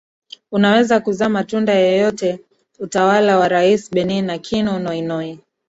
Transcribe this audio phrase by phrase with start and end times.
[0.51, 2.39] unaweza kuzaa matunda yeyote
[2.79, 5.39] utawala wa rais benin akinu noinoi